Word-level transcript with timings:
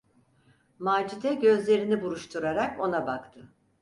Macide 0.79 1.33
gözlerini 1.35 2.01
buruşturarak 2.01 2.79
ona 2.79 3.07
baktı. 3.07 3.49